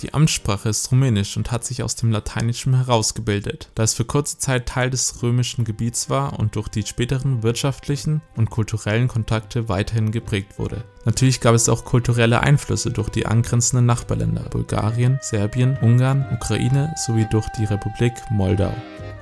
Die 0.01 0.13
Amtssprache 0.13 0.67
ist 0.67 0.91
Rumänisch 0.91 1.37
und 1.37 1.51
hat 1.51 1.63
sich 1.63 1.81
aus 1.81 1.95
dem 1.95 2.11
Lateinischen 2.11 2.75
herausgebildet, 2.75 3.69
da 3.75 3.83
es 3.83 3.93
für 3.93 4.03
kurze 4.03 4.37
Zeit 4.37 4.65
Teil 4.65 4.89
des 4.89 5.23
römischen 5.23 5.63
Gebiets 5.63 6.09
war 6.09 6.37
und 6.37 6.57
durch 6.57 6.67
die 6.67 6.83
späteren 6.83 7.43
wirtschaftlichen 7.43 8.21
und 8.35 8.49
kulturellen 8.49 9.07
Kontakte 9.07 9.69
weiterhin 9.69 10.11
geprägt 10.11 10.59
wurde. 10.59 10.83
Natürlich 11.05 11.39
gab 11.39 11.55
es 11.55 11.69
auch 11.69 11.85
kulturelle 11.85 12.41
Einflüsse 12.41 12.91
durch 12.91 13.09
die 13.09 13.25
angrenzenden 13.25 13.85
Nachbarländer 13.85 14.49
Bulgarien, 14.49 15.19
Serbien, 15.21 15.77
Ungarn, 15.81 16.27
Ukraine 16.33 16.93
sowie 16.97 17.27
durch 17.31 17.47
die 17.57 17.65
Republik 17.65 18.13
Moldau. 18.31 18.73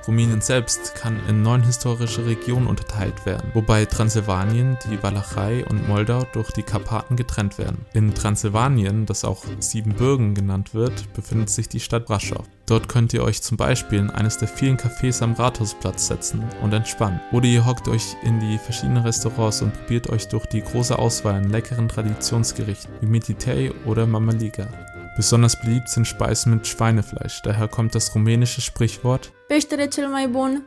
Rumänien 0.06 0.40
selbst 0.40 0.94
kann 0.94 1.18
in 1.28 1.42
neun 1.42 1.62
historische 1.62 2.26
Regionen 2.26 2.66
unterteilt 2.66 3.24
werden, 3.24 3.50
wobei 3.54 3.86
Transsilvanien, 3.86 4.76
die 4.90 5.02
Walachei 5.02 5.64
und 5.64 5.88
Moldau 5.88 6.26
durch 6.32 6.50
die 6.50 6.62
Karpaten 6.62 7.16
getrennt 7.16 7.56
werden. 7.58 7.86
In 7.94 8.14
Transsilvanien, 8.14 9.06
das 9.06 9.24
auch 9.24 9.44
Siebenbürgen 9.60 10.34
genannt 10.34 10.63
wird, 10.72 11.12
befindet 11.12 11.50
sich 11.50 11.68
die 11.68 11.80
Stadt 11.80 12.06
Brasov. 12.06 12.46
Dort 12.66 12.88
könnt 12.88 13.12
ihr 13.12 13.22
euch 13.22 13.42
zum 13.42 13.56
Beispiel 13.56 13.98
in 13.98 14.10
eines 14.10 14.38
der 14.38 14.48
vielen 14.48 14.78
Cafés 14.78 15.22
am 15.22 15.34
Rathausplatz 15.34 16.06
setzen 16.06 16.44
und 16.62 16.72
entspannen. 16.72 17.20
Oder 17.32 17.46
ihr 17.46 17.66
hockt 17.66 17.88
euch 17.88 18.16
in 18.22 18.40
die 18.40 18.56
verschiedenen 18.56 19.02
Restaurants 19.02 19.60
und 19.60 19.74
probiert 19.74 20.08
euch 20.08 20.28
durch 20.28 20.46
die 20.46 20.62
große 20.62 20.98
Auswahl 20.98 21.34
an 21.34 21.50
leckeren 21.50 21.88
Traditionsgerichten 21.88 22.94
wie 23.00 23.06
Mititei 23.06 23.72
oder 23.84 24.06
Mamaliga. 24.06 24.68
Besonders 25.16 25.60
beliebt 25.60 25.88
sind 25.88 26.06
Speisen 26.06 26.54
mit 26.54 26.66
Schweinefleisch, 26.66 27.42
daher 27.42 27.68
kommt 27.68 27.94
das 27.94 28.14
rumänische 28.14 28.60
Sprichwort 28.60 29.32
Peștele 29.48 29.90
cel 29.90 30.08
mai 30.08 30.26
bun, 30.26 30.64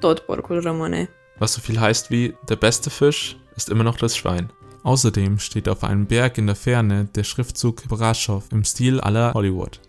tot 0.00 0.26
porcul 0.26 0.60
rămâne. 0.60 1.08
Was 1.38 1.54
so 1.54 1.60
viel 1.60 1.80
heißt 1.80 2.10
wie 2.10 2.34
der 2.48 2.56
beste 2.56 2.90
Fisch 2.90 3.36
ist 3.56 3.70
immer 3.70 3.84
noch 3.84 3.96
das 3.96 4.16
Schwein. 4.16 4.52
Außerdem 4.86 5.40
steht 5.40 5.68
auf 5.68 5.82
einem 5.82 6.06
Berg 6.06 6.38
in 6.38 6.46
der 6.46 6.54
Ferne 6.54 7.06
der 7.06 7.24
Schriftzug 7.24 7.88
Braschow 7.88 8.44
im 8.52 8.62
Stil 8.62 9.00
aller 9.00 9.34
Hollywood. 9.34 9.80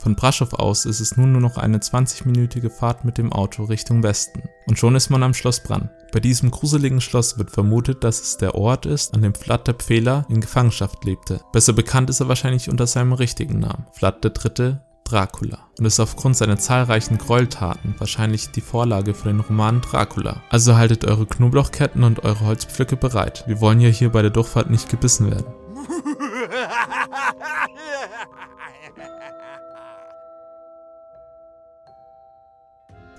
Von 0.00 0.16
Braschow 0.16 0.52
aus 0.54 0.84
ist 0.84 0.98
es 0.98 1.16
nun 1.16 1.30
nur 1.30 1.40
noch 1.40 1.58
eine 1.58 1.78
20-minütige 1.78 2.68
Fahrt 2.68 3.04
mit 3.04 3.18
dem 3.18 3.32
Auto 3.32 3.62
Richtung 3.62 4.02
Westen. 4.02 4.42
Und 4.66 4.80
schon 4.80 4.96
ist 4.96 5.10
man 5.10 5.22
am 5.22 5.32
Schloss 5.32 5.62
Bran. 5.62 5.90
Bei 6.10 6.18
diesem 6.18 6.50
gruseligen 6.50 7.00
Schloss 7.00 7.38
wird 7.38 7.52
vermutet, 7.52 8.02
dass 8.02 8.20
es 8.20 8.36
der 8.36 8.56
Ort 8.56 8.84
ist, 8.84 9.14
an 9.14 9.22
dem 9.22 9.32
Vlad 9.32 9.68
der 9.68 9.74
Pfähler 9.74 10.26
in 10.28 10.40
Gefangenschaft 10.40 11.04
lebte. 11.04 11.40
Besser 11.52 11.72
bekannt 11.72 12.10
ist 12.10 12.18
er 12.18 12.26
wahrscheinlich 12.26 12.68
unter 12.68 12.88
seinem 12.88 13.12
richtigen 13.12 13.60
Namen, 13.60 13.86
Vlad 13.92 14.24
III. 14.24 14.78
Dracula 15.10 15.58
und 15.78 15.84
ist 15.84 16.00
aufgrund 16.00 16.36
seiner 16.36 16.58
zahlreichen 16.58 17.18
Gräueltaten 17.18 17.94
wahrscheinlich 17.98 18.50
die 18.50 18.60
Vorlage 18.60 19.14
für 19.14 19.28
den 19.28 19.40
Roman 19.40 19.80
Dracula. 19.80 20.42
Also 20.50 20.76
haltet 20.76 21.04
eure 21.04 21.26
Knoblauchketten 21.26 22.02
und 22.02 22.24
eure 22.24 22.46
Holzpflöcke 22.46 22.96
bereit. 22.96 23.44
Wir 23.46 23.60
wollen 23.60 23.80
ja 23.80 23.88
hier 23.88 24.10
bei 24.10 24.22
der 24.22 24.30
Durchfahrt 24.30 24.70
nicht 24.70 24.88
gebissen 24.88 25.30
werden. 25.30 25.46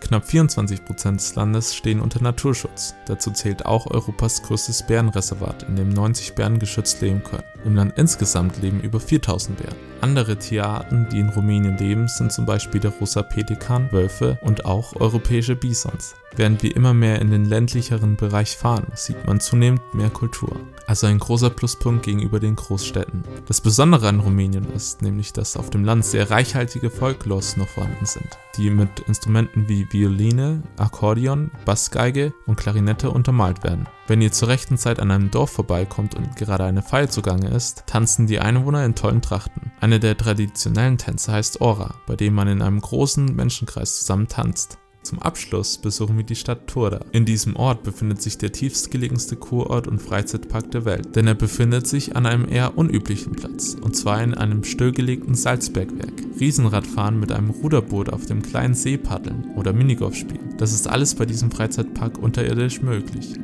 Knapp 0.07 0.23
24% 0.23 1.15
des 1.15 1.35
Landes 1.35 1.75
stehen 1.75 1.99
unter 1.99 2.21
Naturschutz. 2.21 2.95
Dazu 3.07 3.31
zählt 3.31 3.65
auch 3.65 3.91
Europas 3.91 4.41
größtes 4.41 4.87
Bärenreservat, 4.87 5.63
in 5.63 5.75
dem 5.75 5.89
90 5.89 6.33
Bären 6.33 6.59
geschützt 6.59 7.01
leben 7.01 7.21
können. 7.23 7.43
Im 7.65 7.75
Land 7.75 7.97
insgesamt 7.97 8.61
leben 8.61 8.79
über 8.79 9.01
4000 9.01 9.57
Bären. 9.57 9.75
Andere 9.99 10.37
Tierarten, 10.37 11.07
die 11.11 11.19
in 11.19 11.27
Rumänien 11.27 11.77
leben, 11.77 12.07
sind 12.07 12.31
zum 12.31 12.45
Beispiel 12.45 12.79
der 12.79 12.91
rosa 12.91 13.21
Pelikan, 13.21 13.91
Wölfe 13.91 14.37
und 14.41 14.63
auch 14.63 14.95
europäische 14.95 15.57
Bisons. 15.57 16.15
Während 16.37 16.61
wir 16.61 16.75
immer 16.75 16.93
mehr 16.93 17.19
in 17.19 17.31
den 17.31 17.45
ländlicheren 17.45 18.15
Bereich 18.15 18.55
fahren, 18.55 18.85
sieht 18.93 19.25
man 19.25 19.39
zunehmend 19.39 19.81
mehr 19.95 20.11
Kultur. 20.11 20.55
Also 20.85 21.07
ein 21.07 21.17
großer 21.17 21.49
Pluspunkt 21.49 22.03
gegenüber 22.03 22.39
den 22.39 22.55
Großstädten. 22.55 23.23
Das 23.47 23.59
Besondere 23.59 24.07
an 24.07 24.19
Rumänien 24.19 24.71
ist 24.71 25.01
nämlich, 25.01 25.33
dass 25.33 25.57
auf 25.57 25.71
dem 25.71 25.83
Land 25.83 26.05
sehr 26.05 26.29
reichhaltige 26.29 26.91
Folklores 26.91 27.57
noch 27.57 27.67
vorhanden 27.67 28.05
sind, 28.05 28.37
die 28.55 28.69
mit 28.69 28.99
Instrumenten 29.07 29.67
wie 29.67 29.91
Violine, 29.91 30.61
Akkordeon, 30.77 31.49
Bassgeige 31.65 32.33
und 32.45 32.55
Klarinette 32.55 33.09
untermalt 33.09 33.63
werden. 33.63 33.87
Wenn 34.05 34.21
ihr 34.21 34.31
zur 34.31 34.49
rechten 34.49 34.77
Zeit 34.77 34.99
an 34.99 35.09
einem 35.09 35.31
Dorf 35.31 35.49
vorbeikommt 35.49 36.13
und 36.13 36.35
gerade 36.35 36.65
eine 36.65 36.83
Feier 36.83 37.09
zugange 37.09 37.49
ist, 37.49 37.83
tanzen 37.87 38.27
die 38.27 38.39
Einwohner 38.39 38.85
in 38.85 38.93
tollen 38.93 39.23
Trachten. 39.23 39.71
Eine 39.81 39.99
der 39.99 40.15
traditionellen 40.15 40.99
Tänze 40.99 41.31
heißt 41.31 41.61
Ora, 41.61 41.95
bei 42.05 42.15
dem 42.15 42.35
man 42.35 42.47
in 42.47 42.61
einem 42.61 42.79
großen 42.79 43.35
Menschenkreis 43.35 43.97
zusammen 43.97 44.27
tanzt. 44.27 44.77
Zum 45.07 45.19
Abschluss 45.19 45.77
besuchen 45.77 46.17
wir 46.17 46.25
die 46.25 46.35
Stadt 46.35 46.67
Turda. 46.67 46.99
In 47.13 47.23
diesem 47.23 47.55
Ort 47.55 47.83
befindet 47.83 48.21
sich 48.21 48.37
der 48.37 48.51
tiefstgelegenste 48.51 49.37
Kurort 49.37 49.87
und 49.87 50.01
Freizeitpark 50.01 50.69
der 50.71 50.83
Welt, 50.83 51.15
denn 51.15 51.27
er 51.27 51.33
befindet 51.33 51.87
sich 51.87 52.17
an 52.17 52.25
einem 52.25 52.45
eher 52.45 52.77
unüblichen 52.77 53.31
Platz, 53.31 53.73
und 53.79 53.95
zwar 53.95 54.21
in 54.21 54.33
einem 54.33 54.65
stillgelegten 54.65 55.33
Salzbergwerk. 55.33 56.11
Riesenradfahren 56.41 57.21
mit 57.21 57.31
einem 57.31 57.51
Ruderboot 57.51 58.09
auf 58.09 58.25
dem 58.25 58.41
kleinen 58.41 58.73
See 58.73 58.97
paddeln 58.97 59.45
oder 59.55 59.71
Minigolf 59.71 60.15
spielen, 60.17 60.55
das 60.57 60.73
ist 60.73 60.89
alles 60.89 61.15
bei 61.15 61.25
diesem 61.25 61.51
Freizeitpark 61.51 62.17
unterirdisch 62.17 62.81
möglich. 62.81 63.35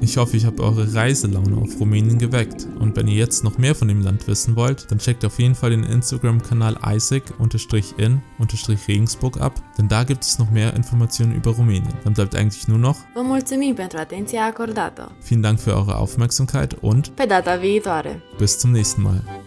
Ich 0.00 0.16
hoffe, 0.16 0.36
ich 0.36 0.44
habe 0.44 0.62
eure 0.62 0.94
Reiselaune 0.94 1.56
auf 1.56 1.80
Rumänien 1.80 2.18
geweckt. 2.18 2.68
Und 2.78 2.94
wenn 2.96 3.08
ihr 3.08 3.16
jetzt 3.16 3.42
noch 3.42 3.58
mehr 3.58 3.74
von 3.74 3.88
dem 3.88 4.00
Land 4.00 4.28
wissen 4.28 4.54
wollt, 4.54 4.88
dann 4.90 4.98
checkt 4.98 5.24
auf 5.24 5.38
jeden 5.38 5.54
Fall 5.54 5.70
den 5.70 5.84
Instagram-Kanal 5.84 6.76
Isaac-in-Regensburg 6.84 9.40
ab, 9.40 9.54
denn 9.76 9.88
da 9.88 10.04
gibt 10.04 10.24
es 10.24 10.38
noch 10.38 10.50
mehr 10.50 10.74
Informationen 10.74 11.34
über 11.34 11.50
Rumänien. 11.50 11.94
Dann 12.04 12.14
bleibt 12.14 12.36
eigentlich 12.36 12.68
nur 12.68 12.78
noch 12.78 12.96
Vă 13.14 13.20
mulțumim 13.22 13.74
pentru 13.74 13.98
atenția 13.98 14.44
acordată. 14.44 15.12
Vielen 15.22 15.42
Dank 15.42 15.58
für 15.58 15.74
eure 15.74 15.92
Aufmerksamkeit 15.92 16.76
und 16.80 17.08
Pe 17.08 17.24
data 17.26 17.56
viitoare. 17.56 18.22
Bis 18.38 18.58
zum 18.58 18.70
nächsten 18.70 19.02
Mal. 19.02 19.37